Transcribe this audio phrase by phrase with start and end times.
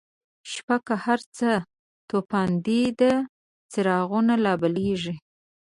[0.51, 1.51] شپه که هرڅه
[2.09, 3.13] توفانیده،
[3.71, 5.15] څراغونه لابلیږی